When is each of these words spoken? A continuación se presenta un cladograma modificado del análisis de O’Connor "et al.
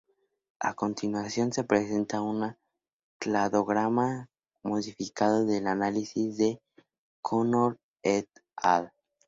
A 0.59 0.73
continuación 0.73 1.53
se 1.53 1.63
presenta 1.63 2.21
un 2.23 2.55
cladograma 3.19 4.31
modificado 4.63 5.45
del 5.45 5.67
análisis 5.67 6.37
de 6.37 6.59
O’Connor 7.21 7.77
"et 8.01 8.27
al. 8.55 8.91